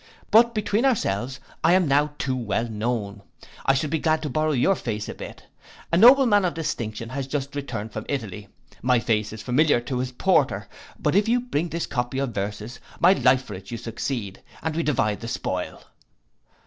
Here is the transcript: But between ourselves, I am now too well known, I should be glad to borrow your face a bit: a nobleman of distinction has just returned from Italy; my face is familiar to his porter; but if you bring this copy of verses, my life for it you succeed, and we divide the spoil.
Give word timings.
But 0.31 0.55
between 0.55 0.83
ourselves, 0.83 1.39
I 1.63 1.73
am 1.73 1.87
now 1.87 2.13
too 2.17 2.35
well 2.35 2.67
known, 2.67 3.21
I 3.67 3.75
should 3.75 3.91
be 3.91 3.99
glad 3.99 4.23
to 4.23 4.31
borrow 4.31 4.51
your 4.51 4.73
face 4.73 5.07
a 5.07 5.13
bit: 5.13 5.45
a 5.93 5.97
nobleman 5.97 6.43
of 6.43 6.55
distinction 6.55 7.09
has 7.09 7.27
just 7.27 7.55
returned 7.55 7.91
from 7.93 8.07
Italy; 8.09 8.47
my 8.81 8.97
face 8.97 9.31
is 9.31 9.43
familiar 9.43 9.79
to 9.81 9.99
his 9.99 10.11
porter; 10.11 10.67
but 10.99 11.13
if 11.13 11.27
you 11.27 11.39
bring 11.39 11.69
this 11.69 11.85
copy 11.85 12.17
of 12.17 12.31
verses, 12.33 12.79
my 12.99 13.13
life 13.13 13.43
for 13.43 13.53
it 13.53 13.69
you 13.69 13.77
succeed, 13.77 14.41
and 14.63 14.75
we 14.75 14.81
divide 14.81 15.19
the 15.19 15.27
spoil. 15.27 15.83